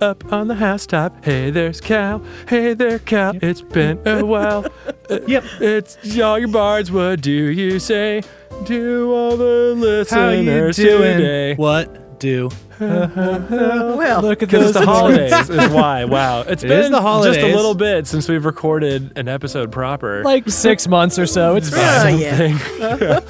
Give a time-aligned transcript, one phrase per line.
[0.00, 1.24] up on the housetop.
[1.24, 2.22] Hey, there's Cal.
[2.48, 3.32] Hey there, Cal.
[3.42, 4.66] It's been a while.
[5.26, 5.42] Yep.
[5.60, 6.92] It's all your bards.
[6.92, 8.22] What do you say
[8.66, 11.18] to all the How you listeners doing?
[11.18, 11.54] today?
[11.56, 12.48] What do?
[12.80, 16.04] Well, Look at Because those it's the holidays is why.
[16.04, 16.42] Wow.
[16.46, 20.22] It's It been is the just a little bit since we've recorded an episode proper.
[20.22, 21.56] like six months or so.
[21.56, 22.14] It's fine.
[22.14, 22.96] uh, yeah.
[23.00, 23.20] Yeah.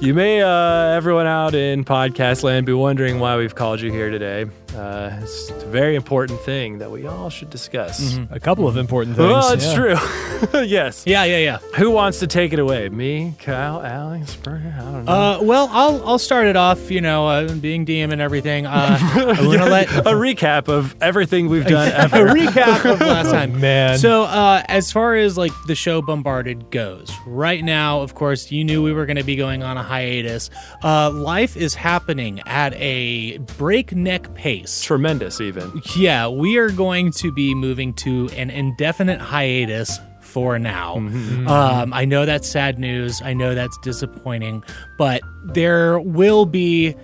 [0.00, 4.08] you may, uh, everyone out in podcast land, be wondering why we've called you here
[4.10, 4.46] today.
[4.74, 8.18] Uh, it's a very important thing that we all should discuss.
[8.30, 9.28] A couple of important things.
[9.28, 9.74] Well, it's yeah.
[9.74, 10.60] true.
[10.66, 11.04] yes.
[11.06, 11.58] Yeah, yeah, yeah.
[11.76, 12.88] Who wants to take it away?
[12.88, 14.72] Me, Kyle, Allie, Spurgeon?
[14.72, 15.12] I don't know.
[15.12, 16.90] Uh, well, I'll I'll start it off.
[16.90, 18.66] You know, uh, being DM and everything.
[18.66, 23.30] Uh, I want to let a recap of everything we've done a recap of last
[23.32, 23.60] time.
[23.60, 23.98] man.
[23.98, 28.64] So, uh, as far as like the show Bombarded goes, right now, of course, you
[28.64, 30.50] knew we were going to be going on a hiatus.
[30.82, 34.57] Uh, life is happening at a breakneck pace.
[34.66, 35.82] Tremendous, even.
[35.96, 40.96] Yeah, we are going to be moving to an indefinite hiatus for now.
[40.96, 43.22] Um, I know that's sad news.
[43.22, 44.62] I know that's disappointing,
[44.98, 46.94] but there will be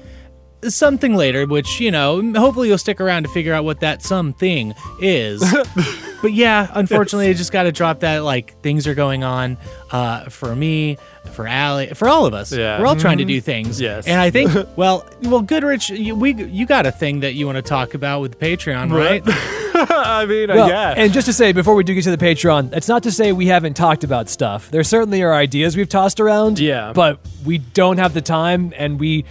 [0.69, 4.75] something later, which, you know, hopefully you'll stick around to figure out what that something
[5.01, 5.43] is.
[6.25, 8.25] but yeah, unfortunately, I just got to drop that.
[8.25, 9.59] Like, things are going on
[9.91, 10.97] uh, for me,
[11.33, 12.51] for Allie, for all of us.
[12.51, 12.81] Yeah.
[12.81, 13.79] We're all trying to do things.
[13.79, 14.07] Yes.
[14.07, 17.57] And I think, well, well, Goodrich, you, we, you got a thing that you want
[17.57, 19.23] to talk about with Patreon, right?
[19.75, 20.95] I mean, Well, yeah.
[20.97, 23.33] And just to say, before we do get to the Patreon, that's not to say
[23.33, 24.71] we haven't talked about stuff.
[24.71, 26.59] There certainly are ideas we've tossed around.
[26.59, 26.95] Yeah.
[26.95, 29.27] But we don't have the time, and we,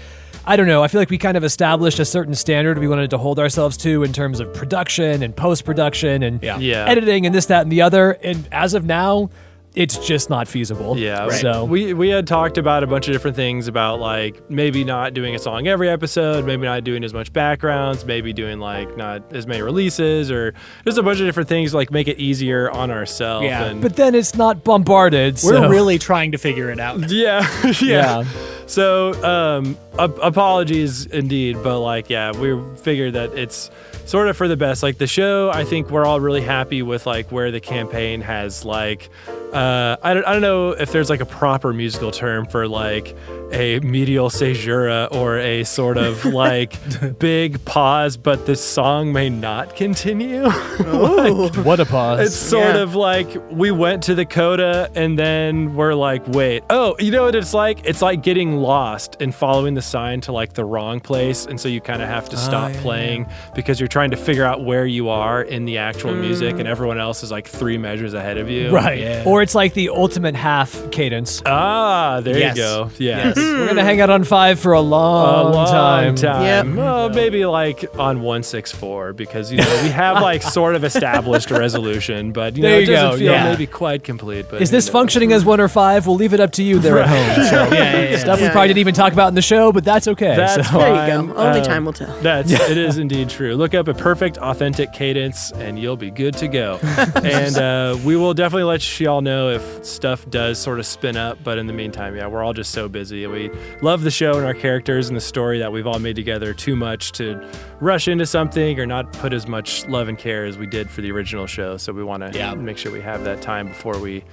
[0.46, 3.10] I don't know, I feel like we kind of established a certain standard we wanted
[3.12, 6.58] to hold ourselves to in terms of production and post production and Yeah.
[6.58, 6.86] Yeah.
[6.88, 8.12] editing and this, that, and the other.
[8.24, 9.30] And as of now,
[9.76, 10.96] it's just not feasible.
[11.00, 14.84] Yeah, So we we had talked about a bunch of different things about like maybe
[14.84, 18.96] not doing a song every episode, maybe not doing as much backgrounds, maybe doing like
[18.98, 20.54] not as many releases, or
[20.86, 23.46] just a bunch of different things like make it easier on ourselves.
[23.46, 25.40] Yeah, and, But then it's not bombarded.
[25.44, 27.00] We're so- really trying to figure it out.
[27.09, 28.24] yeah, yeah, Yeah.
[28.66, 33.69] So um, ap- apologies indeed, but like yeah, we figured that it's
[34.06, 34.84] sort of for the best.
[34.84, 38.66] Like the show, I think we're all really happy with like where the campaign has
[38.66, 39.09] like.
[39.53, 43.16] Uh, I, don't, I don't know if there's like a proper musical term for like
[43.52, 46.75] a medial caesura or a sort of like
[47.19, 50.44] big pause, but the song may not continue.
[50.86, 52.19] Oh, What a pause.
[52.28, 52.81] It's sort Yeah.
[52.81, 57.24] of like we went to the coda and then we're like, wait, oh, you know
[57.25, 57.85] what it's like?
[57.85, 61.46] It's like getting lost and following the sign to like the wrong place.
[61.46, 64.44] And so you kind of have to stop yeah, playing because you're trying to figure
[64.46, 68.14] out where you are in the actual music and everyone else is like three measures
[68.14, 68.72] ahead of you.
[68.72, 69.00] right.
[69.00, 69.24] Yeah.
[69.25, 71.42] Or it's like the ultimate half cadence.
[71.46, 72.58] Ah, there Yes.
[72.58, 72.90] you go.
[72.98, 73.28] Yeah.
[73.28, 73.36] Yes.
[73.38, 76.16] We're gonna hang out on five for a A long, long time.
[76.16, 76.78] time.
[76.78, 77.14] Yep.
[77.16, 82.32] Maybe like on 164 because, you know, we have like sort of established a resolution,
[82.32, 83.50] but, you know, There it you doesn't go, feel yeah.
[83.50, 84.46] maybe quite complete.
[84.50, 84.92] But Is this knows?
[84.94, 86.08] functioning as one or five?
[86.08, 87.46] We'll leave it up to you there at home.
[87.50, 88.18] So, Yeah, yeah, yeah.
[88.18, 88.68] Stuff we probably yeah.
[88.68, 90.36] didn't even talk about in the show, but that's okay.
[90.36, 90.78] That's so.
[90.78, 91.34] there you go.
[91.36, 92.16] Only Um, time will tell.
[92.22, 93.56] That's it is indeed true.
[93.56, 96.80] Look up a perfect authentic cadence and you'll be good to go.
[97.24, 101.38] and uh, we will definitely let y'all know if stuff does sort of spin up.
[101.44, 103.26] But in the meantime, yeah, we're all just so busy.
[103.28, 103.50] We
[103.82, 106.76] love the show and our characters and the story that we've all made together too
[106.76, 107.46] much to
[107.80, 111.02] rush into something or not put as much love and care as we did for
[111.02, 111.78] the original show.
[111.78, 112.54] So we want to Yeah.
[112.56, 114.24] make sure we have that time before we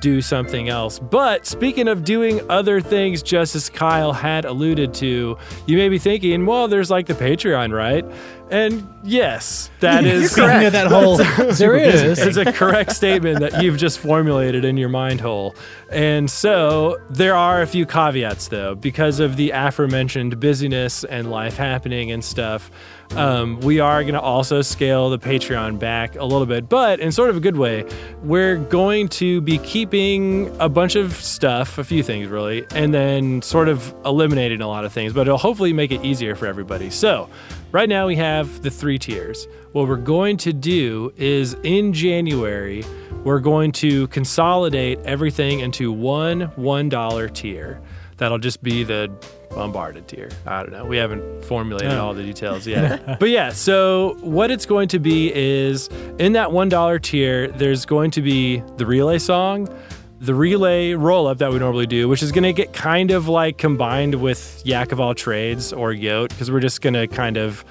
[0.00, 0.98] do something else.
[0.98, 5.98] But speaking of doing other things, just as Kyle had alluded to, you may be
[5.98, 8.04] thinking, well, there's like the Patreon, right?
[8.50, 11.18] And yes, that is You know, that whole
[11.52, 12.18] There is.
[12.18, 15.54] it's a correct statement that you've just formulated in your mind hole.
[15.90, 21.56] And so there are a few caveats though, because of the aforementioned busyness and life
[21.56, 22.70] happening and stuff.
[23.16, 27.10] Um, we are going to also scale the Patreon back a little bit, but in
[27.10, 27.84] sort of a good way.
[28.22, 33.42] We're going to be keeping a bunch of stuff, a few things really, and then
[33.42, 36.88] sort of eliminating a lot of things, but it'll hopefully make it easier for everybody.
[36.90, 37.28] So,
[37.72, 39.48] right now we have the three tiers.
[39.72, 42.84] What we're going to do is in January,
[43.24, 47.80] we're going to consolidate everything into one $1 tier.
[48.20, 49.10] That'll just be the
[49.48, 50.28] bombarded tier.
[50.46, 50.84] I don't know.
[50.84, 53.18] We haven't formulated all the details yet.
[53.18, 55.88] but yeah, so what it's going to be is
[56.18, 59.74] in that $1 tier, there's going to be the relay song,
[60.20, 63.26] the relay roll up that we normally do, which is going to get kind of
[63.26, 67.38] like combined with Yak of all trades or Yote, because we're just going to kind
[67.38, 67.64] of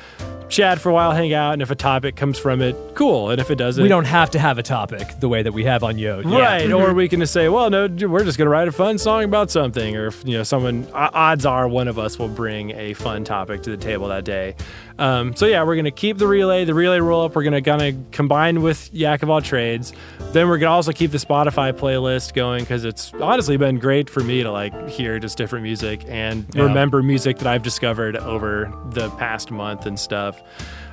[0.50, 3.30] chat for a while, hang out, and if a topic comes from it, cool.
[3.30, 5.63] And if it doesn't, We don't have to have a topic the way that we
[5.66, 6.25] have on Yode.
[6.25, 6.40] Yeah.
[6.40, 9.24] Right, or we can just say, well, no, we're just gonna write a fun song
[9.24, 10.88] about something, or if you know, someone.
[10.94, 14.56] Odds are one of us will bring a fun topic to the table that day.
[15.00, 17.36] Um, so yeah, we're gonna keep the relay, the relay roll up.
[17.36, 19.94] We're gonna kind of combine with Yak of all trades.
[20.34, 24.19] Then we're gonna also keep the Spotify playlist going because it's honestly been great for
[24.22, 26.63] me to like hear just different music and Yeah.
[26.63, 30.42] remember music that I've discovered over the past month and stuff.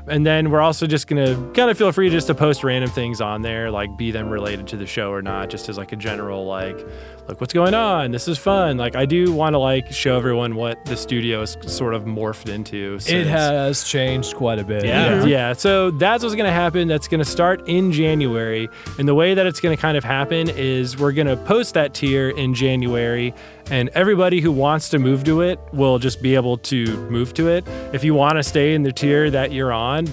[0.08, 3.20] And then we're also just gonna kind of feel free just to post random things
[3.20, 5.96] on there, like be them related to the show or not, just as like a
[5.96, 6.78] general like,
[7.28, 8.10] look what's going on.
[8.10, 8.76] This is fun.
[8.76, 12.48] Like I do want to like show everyone what the studio is sort of morphed
[12.48, 12.98] into.
[13.06, 14.84] It has changed quite a bit.
[14.84, 15.24] Yeah.
[15.24, 16.88] yeah, so that's what's going to happen.
[16.88, 18.68] That's going to start in January.
[18.98, 21.74] And the way that it's going to kind of happen is we're going to post
[21.74, 23.34] that tier in January,
[23.70, 27.48] and everybody who wants to move to it will just be able to move to
[27.48, 27.66] it.
[27.92, 30.06] If you want to stay in the tier that you're on,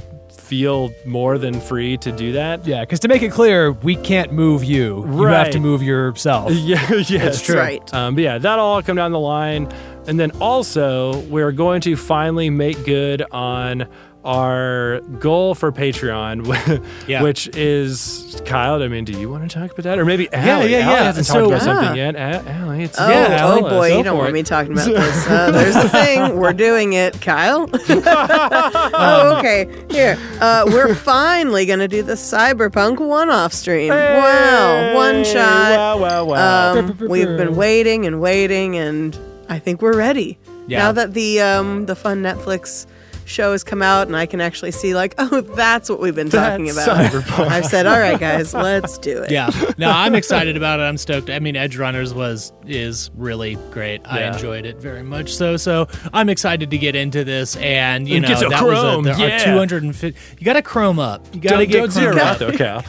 [0.53, 2.63] feel more than free to do that.
[2.63, 5.03] Yeah, because to make it clear, we can't move you.
[5.03, 6.51] You have to move yourself.
[6.63, 7.09] Yeah, yes.
[7.09, 7.57] That's true.
[7.57, 7.93] Right.
[7.93, 9.67] Um, but yeah, that'll all come down the line.
[10.05, 13.87] And then also, we're going to finally make good on
[14.25, 17.21] our goal for Patreon, Yeah.
[17.23, 18.81] which is Kyle.
[18.81, 20.71] I mean, do you want to talk about that, or maybe Allie?
[20.71, 21.03] yeah, Allie yeah.
[21.03, 21.81] hasn't So- talked about Ah.
[21.81, 22.15] something yet.
[22.15, 24.33] A- Allie, it's Oh, Yeah, oh tell boy, you don't want it.
[24.33, 25.27] me talking about this.
[25.27, 26.37] Uh, there's the thing.
[26.37, 27.69] We're doing it, Kyle.
[27.73, 29.67] oh, okay.
[29.89, 30.17] Here.
[30.39, 33.89] Uh, we're finally going to do the Cyberpunk one off stream.
[33.89, 34.95] wow.
[34.95, 35.71] One shot.
[35.77, 36.77] Wow, wow, wow.
[36.79, 39.17] Um, we've been waiting and waiting, and
[39.49, 40.37] I think we're ready.
[40.67, 40.79] Yeah.
[40.79, 42.85] Now that the um, the fun Netflix
[43.25, 46.29] show has come out, and I can actually see, like, oh, that's what we've been
[46.29, 47.11] talking That's about.
[47.11, 47.47] Cyberpunk.
[47.47, 49.31] I've said, all right, guys, let's do it.
[49.31, 49.49] Yeah.
[49.77, 50.83] No, I'm excited about it.
[50.83, 51.29] I'm stoked.
[51.29, 54.01] I mean, Edgerunners was is really great.
[54.05, 55.33] I enjoyed it very much.
[55.33, 59.17] So so I'm excited to get into this and you And know that Chrome, was
[59.17, 59.33] a, the, yeah.
[59.33, 61.25] our 250 You got to chrome up.
[61.33, 62.37] You got to get don't zero out up.
[62.39, 62.81] though, Cal.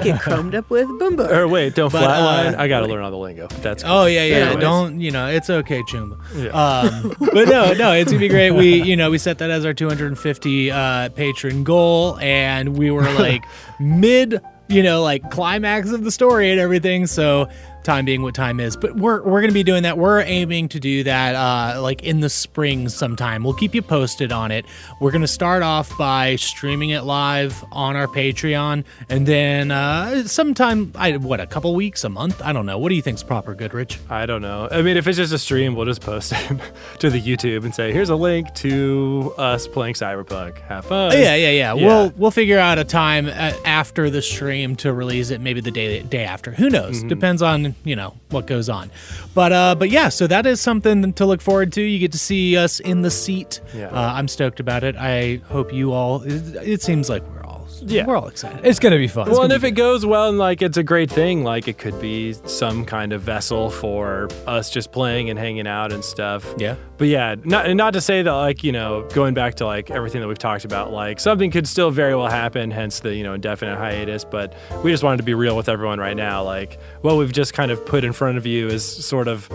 [0.00, 1.30] Get chromed up with Boomba.
[1.30, 2.54] or wait, don't But, flatline.
[2.58, 3.48] uh, I got to learn all the lingo.
[3.62, 3.92] That's cool.
[3.92, 4.36] Oh yeah, yeah.
[4.36, 4.60] Anyways.
[4.60, 5.26] Don't you know?
[5.28, 6.18] It's okay, Choomba.
[6.34, 6.50] Yeah.
[6.50, 8.50] Um, but no, no, it's gonna be great.
[8.50, 13.10] We you know we set that as our 250 uh, patron goal, and we were
[13.12, 13.44] like
[13.80, 17.06] mid, you know, like climax of the story and everything.
[17.06, 17.48] So
[17.82, 19.98] time being what time is, but we're we're gonna be doing that.
[19.98, 23.42] We're aiming to do that uh, like in the spring sometime.
[23.44, 24.64] We'll keep you posted on it.
[25.00, 30.92] We're gonna start off by streaming it live on our Patreon, and then uh, sometime
[30.94, 32.40] I what a couple weeks, a month.
[32.42, 32.78] I don't know.
[32.78, 33.98] What do you think's proper, Goodrich?
[34.08, 34.68] I don't know.
[34.70, 36.60] I mean, if it's just a stream, we'll just post it
[37.00, 40.58] to the YouTube and say, "Here's a link to us playing Cyberpunk.
[40.62, 41.86] Have fun." Yeah, yeah, yeah, Yeah.
[41.86, 45.40] We'll we'll figure out a time uh, after the stream to release it.
[45.40, 46.52] Maybe the day day after.
[46.52, 46.98] Who knows?
[46.98, 47.08] Mm-hmm.
[47.08, 48.90] Depends on you know what goes on.
[49.34, 50.08] But uh, but yeah.
[50.08, 51.82] So that is something to look forward to.
[51.82, 53.60] You get to see us in the seat.
[53.74, 53.88] Yeah.
[53.88, 54.96] Uh, I'm stoked about it.
[54.96, 56.22] I hope you all.
[56.22, 57.39] It, it seems like we're
[57.82, 58.06] Yeah.
[58.06, 58.64] we're all excited.
[58.64, 59.30] It's gonna be fun.
[59.30, 61.78] Well, and gonna if it goes well and like it's a great thing, like it
[61.78, 66.46] could be some kind of vessel for us just playing and hanging out and stuff.
[66.58, 66.76] Yeah.
[66.98, 69.90] But yeah, not and not to say that like you know going back to like
[69.90, 73.22] everything that we've talked about, like something could still very well happen, hence the you
[73.22, 74.24] know indefinite hiatus.
[74.24, 76.42] But we just wanted to be real with everyone right now.
[76.42, 79.48] Like what we've just kind of put in front of you is sort of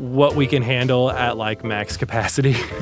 [0.00, 2.56] what we can handle at like max capacity.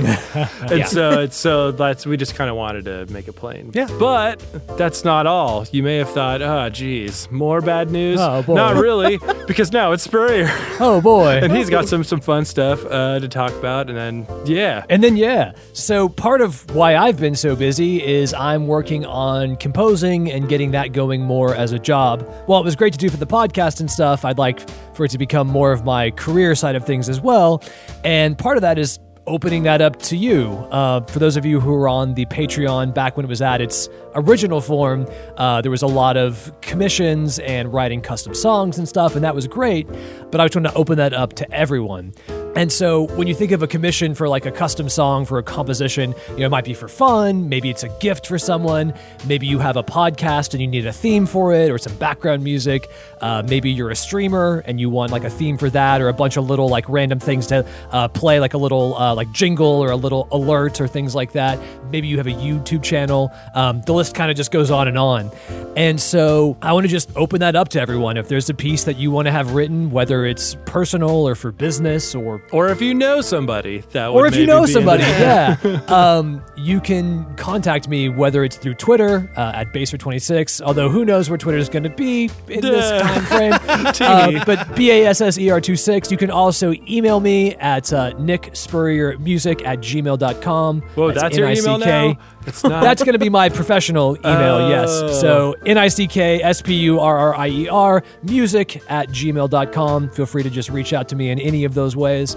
[0.70, 3.70] and so it's so that's we just kind of wanted to make it plain.
[3.75, 3.88] Yeah.
[3.99, 4.43] But
[4.79, 5.67] that's not all.
[5.73, 8.19] You may have thought, oh geez, more bad news.
[8.20, 8.55] Oh, boy.
[8.55, 10.47] Not really, because now it's Spurrier.
[10.81, 11.41] oh boy.
[11.43, 13.88] and he's got some some fun stuff uh, to talk about.
[13.88, 14.85] And then yeah.
[14.88, 15.53] And then, yeah.
[15.73, 20.71] So, part of why I've been so busy is I'm working on composing and getting
[20.73, 22.23] that going more as a job.
[22.47, 24.61] While it was great to do for the podcast and stuff, I'd like
[24.99, 27.62] for it to become more of my career side of things as well.
[28.05, 30.49] And part of that is opening that up to you.
[30.73, 33.61] Uh, for those of you who were on the Patreon back when it was at
[33.61, 38.88] its original form, uh, there was a lot of commissions and writing custom songs and
[38.88, 39.87] stuff, and that was great.
[40.33, 42.12] But I was trying to open that up to everyone.
[42.57, 45.43] And so when you think of a commission for like a custom song for a
[45.43, 48.95] composition, you know, it might be for fun, maybe it's a gift for someone,
[49.26, 52.43] maybe you have a podcast and you need a theme for it or some background
[52.43, 52.90] music.
[53.21, 56.12] Uh, maybe you're a streamer and you want like a theme for that or a
[56.12, 59.67] bunch of little like random things to uh, play, like a little uh, like jingle
[59.67, 61.61] or a little alert or things like that.
[61.93, 63.31] Maybe you have a YouTube channel.
[63.55, 65.31] Um, the list kind of just goes on and on.
[65.76, 68.17] And so I want to just open that up to everyone.
[68.17, 71.52] If there's a piece that you want to have written, whether it's personal or for
[71.52, 75.57] business or Or if you know somebody that would or if you know somebody, yeah,
[75.88, 80.62] um, you can contact me whether it's through Twitter uh, at Basser26.
[80.62, 83.52] Although who knows where Twitter is going to be in this time frame.
[84.00, 86.11] uh, but B A S S E R 26.
[86.11, 90.81] You can also email me at uh, nickspurriermusic at gmail.com.
[90.81, 92.19] Whoa, that's, your email now.
[92.49, 92.83] It's not.
[92.83, 94.69] That's going to be my professional email, Oh.
[94.69, 95.21] yes.
[95.21, 99.09] So N I C K S P U R R I E R, music at
[99.11, 100.11] gmail.com.
[100.11, 102.37] Feel free to just reach out to me in any of those ways.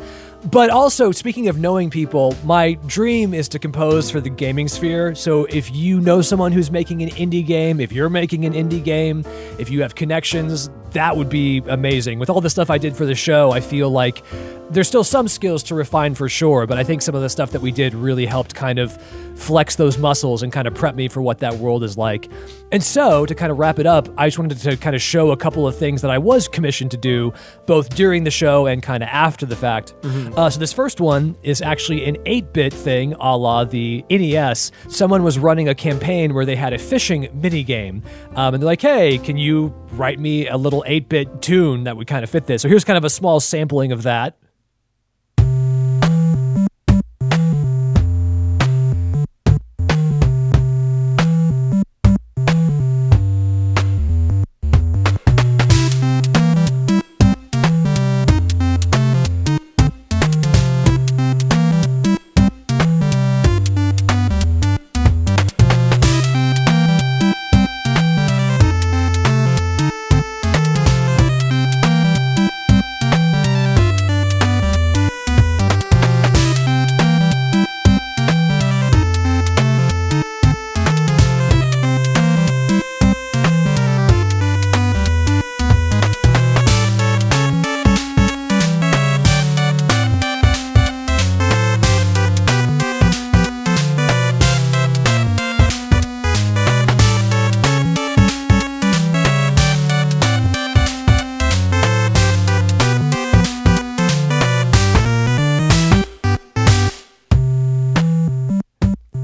[0.49, 5.13] But also, speaking of knowing people, my dream is to compose for the gaming sphere.
[5.13, 8.83] So if you know someone who's making an indie game, if you're making an indie
[8.83, 9.23] game,
[9.59, 12.19] if you have connections, that would be amazing.
[12.19, 14.23] With all the stuff I did for the show, I feel like
[14.71, 17.51] there's still some skills to refine for sure, but I think some of the stuff
[17.51, 18.97] that we did really helped kind of
[19.35, 22.29] flex those muscles and kind of prep me for what that world is like.
[22.71, 25.31] And so, to kind of wrap it up, I just wanted to kind of show
[25.31, 27.33] a couple of things that I was commissioned to do
[27.65, 29.93] both during the show and kind of after the fact.
[30.37, 34.71] Uh, so, this first one is actually an 8 bit thing a la the NES.
[34.87, 38.03] Someone was running a campaign where they had a fishing mini game,
[38.35, 41.97] um, and they're like, hey, can you write me a little 8 bit tune that
[41.97, 42.61] would kind of fit this?
[42.61, 44.37] So, here's kind of a small sampling of that.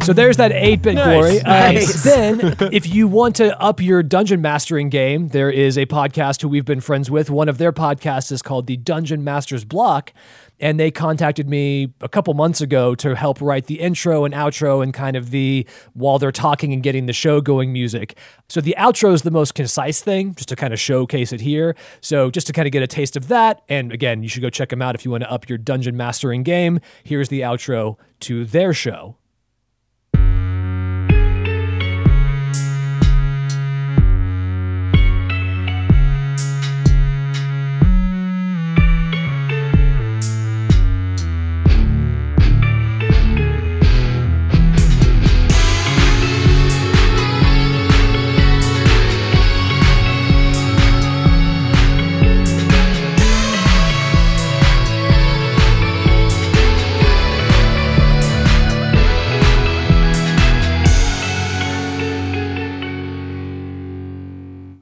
[0.07, 1.05] So there's that 8 bit Nice.
[1.05, 1.37] glory.
[1.41, 2.03] Um, Nice.
[2.05, 6.47] then, if you want to up your dungeon mastering game, there is a podcast who
[6.47, 7.29] we've been friends with.
[7.29, 10.13] One of their podcasts is called the Dungeon Masters Block.
[10.61, 14.81] And they contacted me a couple months ago to help write the intro and outro
[14.81, 18.17] and kind of the while they're talking and getting the show going music.
[18.47, 21.75] So the outro is the most concise thing, just to kind of showcase it here.
[21.99, 23.61] So just to kind of get a taste of that.
[23.67, 25.97] And again, you should go check them out if you want to up your dungeon
[25.97, 26.79] mastering game.
[27.03, 29.17] Here's the outro to their show.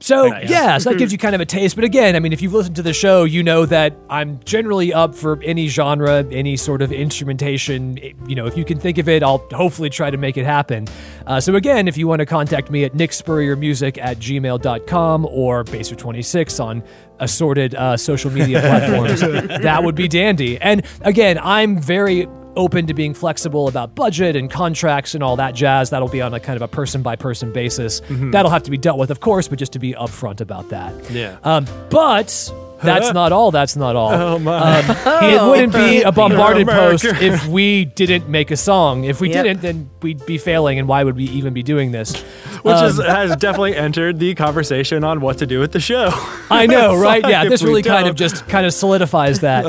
[0.06, 0.48] So Nice.
[0.48, 1.74] yeah, so that gives you kind of a taste.
[1.74, 4.94] But again, I mean, if you've listened to the show, you know that I'm generally
[4.94, 7.98] up for any genre, any sort of instrumentation.
[8.28, 10.86] You know, if you can think of it, I'll hopefully try to make it happen.
[11.26, 16.64] Uh, so again, if you want to contact me at nickspurriermusic at gmail.com or Basser26
[16.64, 16.84] on
[17.18, 20.56] assorted uh, social media platforms, that would be dandy.
[20.60, 25.54] And again, I'm very open to being flexible about budget and contracts and all that
[25.54, 25.90] jazz.
[25.90, 28.00] That'll be on a kind of a person by person basis.
[28.08, 31.10] That'll have to be dealt with, of course, but just to be upfront about that.
[31.10, 31.36] Yeah.
[31.44, 33.50] Um, but that's not all.
[33.50, 34.12] That's not all.
[34.12, 34.80] Oh, my.
[34.80, 39.04] Um, it wouldn't be a bombarded post if we didn't make a song.
[39.04, 39.44] If we Yep.
[39.44, 42.22] didn't, then we'd be failing, and why would we even be doing this?
[42.66, 46.08] Which Um, is, has definitely entered the conversation on what to do with the show.
[46.50, 47.22] I know, right?
[47.22, 49.62] like Yeah, if this we really kind of just kind of solidifies that.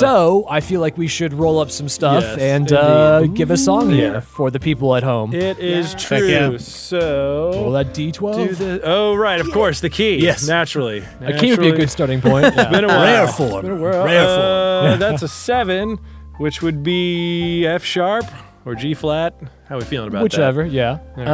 [0.00, 3.56] so I feel like we should roll up some stuff Yes, and uh, give a
[3.56, 3.96] song Yeah.
[3.96, 5.34] here for the people at home.
[5.34, 6.26] It is Heck true.
[6.28, 6.46] yeah.
[6.48, 7.70] roll So.
[7.72, 8.56] that D12.
[8.56, 10.16] The, oh, right, of course, the key.
[10.16, 10.46] Yes.
[10.48, 11.04] Naturally.
[11.20, 12.54] a key would be a good starting point.
[12.56, 12.70] Yeah.
[12.70, 13.02] Been a while.
[13.02, 13.80] Rare form.
[13.80, 14.26] Well, Rare
[14.92, 15.98] uh, that's a seven,
[16.38, 18.24] which would be F sharp
[18.64, 19.34] or G flat.
[19.68, 20.22] How are we feeling about that?
[20.24, 20.98] Whichever, yeah.
[21.16, 21.28] All right.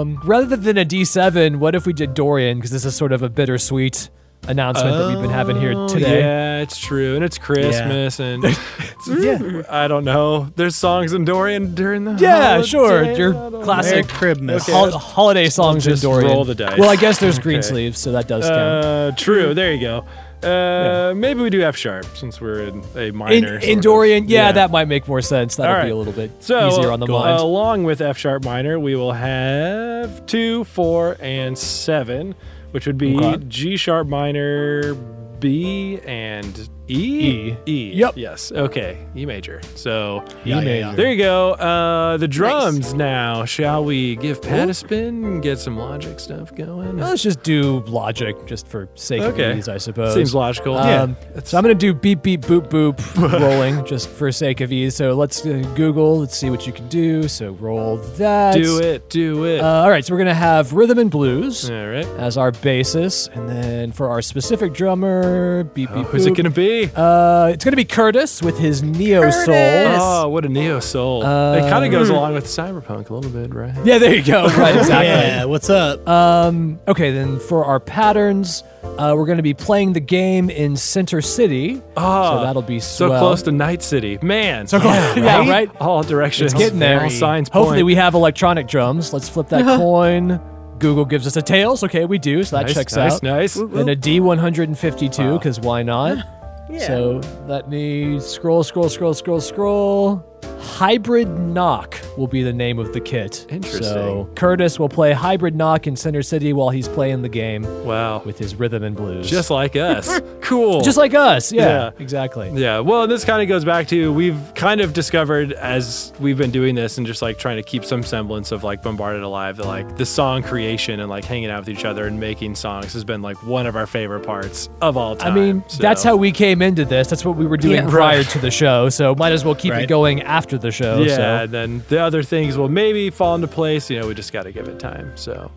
[0.00, 2.58] Um, rather than a D7, what if we did Dorian?
[2.58, 4.10] Because this is sort of a bittersweet
[4.48, 6.18] announcement that we've been having here today.
[6.20, 9.62] Yeah, it's true, and it's Christmas, and it's, Yeah.
[9.70, 10.48] I don't know.
[10.56, 12.66] There's songs in Dorian during the Yeah, holiday.
[12.66, 13.04] sure.
[13.14, 13.62] Your don't know.
[13.62, 14.62] classic Cribmas.
[14.62, 14.72] Okay.
[14.72, 16.32] hol- holiday songs in just Dorian.
[16.32, 16.76] roll the dice.
[16.78, 17.68] Well, I guess there's green Okay.
[17.68, 18.84] sleeves, so that does count.
[18.84, 19.54] Uh, true.
[19.54, 20.06] There you go.
[20.44, 23.58] Uh, maybe we do F sharp since we're in a minor.
[23.58, 25.56] in of- Dorian, yeah, that might make more sense.
[25.56, 27.38] That'll All be a little bit So, easier on the mind.
[27.40, 32.34] along with F sharp minor, we will have two, four, and seven,
[32.72, 33.44] which would be Okay.
[33.48, 34.94] G sharp minor,
[35.40, 36.94] B, and E?
[36.94, 37.56] E.
[37.66, 37.92] E.
[37.94, 38.14] Yep.
[38.16, 38.50] Yes.
[38.52, 38.98] Okay.
[39.14, 39.60] E major.
[39.76, 40.74] So Yeah, yeah, major.
[40.88, 40.94] yeah.
[40.94, 41.52] there you go.
[41.52, 43.44] Uh, the drums now.
[43.44, 46.98] Shall we give Pat a spin and get some logic stuff going?
[46.98, 49.52] Let's just do logic just for sake Okay.
[49.52, 50.14] of ease, I suppose.
[50.14, 50.76] Seems logical.
[50.76, 54.72] Um, so I'm going to do beep, beep, boop, boop rolling just for sake of
[54.72, 54.96] ease.
[54.96, 56.18] So let's uh, Google.
[56.18, 57.28] Let's see what you can do.
[57.28, 58.54] So roll that.
[58.54, 59.08] do it.
[59.08, 59.60] Do it.
[59.60, 60.04] Uh, all right.
[60.04, 62.06] So we're going to have rhythm and blues All right.
[62.18, 63.28] as our basis.
[63.28, 66.42] And then for our specific drummer, beep, Oh, beep, who's it boop.
[66.44, 66.71] to be?
[66.94, 69.54] Uh, it's going to be Curtis with his neo soul.
[69.54, 71.24] Oh, what a neo soul!
[71.24, 73.74] Uh, it kind of goes along with cyberpunk a little bit, right?
[73.84, 74.42] Yeah, there you go.
[74.62, 75.08] Right, exactly.
[75.08, 76.06] Yeah, what's up?
[76.06, 80.76] Um, okay, then for our patterns, uh, we're going to be playing the game in
[80.76, 81.82] Center City.
[81.96, 84.66] Oh, so that'll be so close to Night City, man.
[84.66, 85.16] So close.
[85.16, 85.70] Yeah, right?
[85.80, 87.02] All directions, It's getting there.
[87.02, 87.48] All signs.
[87.48, 87.86] Hopefully, point.
[87.86, 89.12] we have electronic drums.
[89.12, 90.40] Let's flip that coin.
[90.78, 91.84] Google gives us a tails.
[91.84, 92.42] Okay, we do.
[92.44, 93.22] So that nice, checks nice, out.
[93.22, 93.54] Nice.
[93.54, 96.41] Then a D152, because why not?
[96.68, 96.86] Yeah.
[96.86, 100.31] So let me scroll, scroll, scroll, scroll, scroll.
[100.60, 103.46] Hybrid Knock will be the name of the kit.
[103.50, 103.82] Interesting.
[103.82, 108.22] So Curtis will play Hybrid Knock in Center City while he's playing the game Wow.
[108.24, 109.28] with his rhythm and blues.
[109.30, 110.20] Just like us.
[110.40, 110.80] cool.
[110.82, 111.52] Just like us.
[111.52, 111.90] Yeah, Yeah.
[111.98, 112.50] exactly.
[112.54, 116.50] Yeah, well, this kind of goes back to we've kind of discovered as we've been
[116.50, 119.66] doing this and just like trying to keep some semblance of like Bombarded Alive that
[119.66, 123.04] like the song creation and like hanging out with each other and making songs has
[123.04, 125.32] been like one of our favorite parts of all time.
[125.32, 127.08] I mean, So- that's how we came into this.
[127.08, 128.28] That's what we were doing Yeah, prior right.
[128.30, 128.88] to the show.
[128.88, 131.00] So might as well keep it going after the show.
[131.02, 131.22] Yeah, So.
[131.44, 133.90] and then the other things will maybe fall into place.
[133.90, 135.12] You know, we just got to give it time.
[135.14, 135.50] So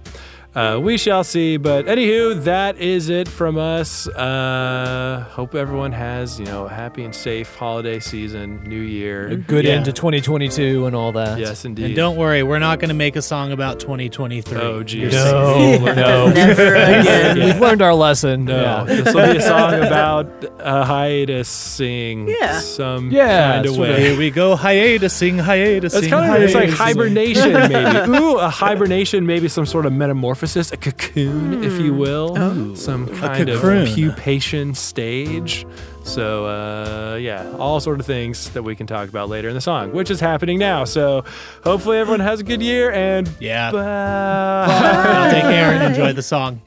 [0.55, 1.57] uh, we shall see.
[1.57, 4.07] But anywho, that is it from us.
[4.07, 9.27] Uh, hope everyone has you know a happy and safe holiday season, New Year.
[9.27, 9.73] a Good Yeah.
[9.73, 11.39] end to 2022 and all that.
[11.39, 11.85] Yes, indeed.
[11.87, 14.57] And don't worry, we're not going to make a song about 2023.
[14.57, 15.13] Oh, You're geez.
[15.13, 16.27] No, no.
[16.29, 17.37] Never again.
[17.39, 18.45] We've learned our lesson.
[18.45, 18.83] No, Yeah.
[18.85, 20.27] this will be a song about
[20.59, 22.59] a hiatus sing Yeah.
[22.59, 23.95] some Yeah, kind of sort of.
[23.97, 24.01] way.
[24.09, 25.83] Here we go, hiatusing, hiatusing.
[25.97, 28.11] It's kind of it's like hibernation, maybe.
[28.23, 32.75] Ooh, a hibernation, maybe some sort of metamorphosis, a cocoon, if you will.
[32.75, 33.85] Some kind of cocoon.
[33.87, 35.65] pupation stage.
[36.03, 39.61] So uh, yeah, all sort of things that we can talk about later in the
[39.61, 40.83] song, which is happening now.
[40.85, 41.23] So
[41.63, 43.71] hopefully everyone has a good year and Yeah.
[43.71, 44.65] bye.
[44.67, 46.61] I'll take care and enjoy the song.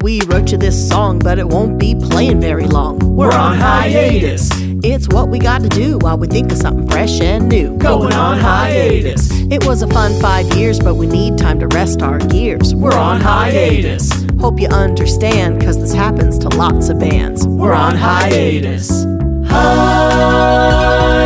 [0.00, 3.00] We wrote you this song, but it won't be playing very long.
[3.16, 4.48] We're on hiatus.
[4.84, 7.76] It's what we got to do while we think of something fresh and new.
[7.78, 9.28] Going on hiatus.
[9.50, 12.76] It was a fun five years, but we need time to rest our gears.
[12.76, 14.08] We're on hiatus.
[14.38, 17.44] Hope you understand, cause this happens to lots of bands.
[17.48, 19.04] We're on hiatus.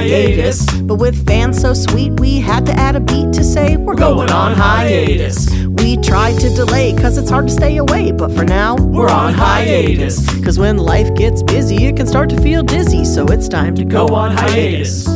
[0.10, 0.66] hiatus.
[0.82, 4.32] But with fans so sweet, we had to add a beat to say we're going
[4.32, 5.50] on hiatus.
[5.66, 9.34] We tried to delay cause it's hard to stay away, but for now, we're on
[9.34, 10.26] hiatus.
[10.44, 13.86] Cause when life gets busy, it can start to feel dizzy, so it's time to
[13.86, 15.08] go on hiatus.
[15.08, 15.16] We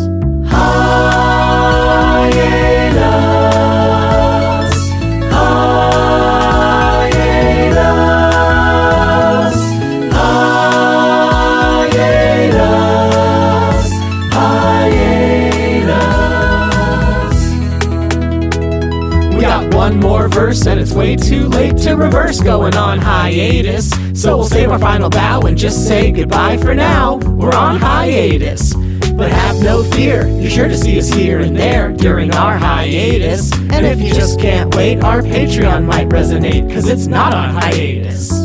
[22.41, 23.89] going on hiatus.
[24.19, 27.15] So we'll save our final bow and just say goodbye for now.
[27.15, 28.73] We're on hiatus.
[29.19, 33.51] But have no fear, you're sure to see us here and there during our hiatus.
[33.53, 37.49] And if you just can't wait, our Patreon might resonate, cause it's not on.
[37.55, 38.38] Hiatus.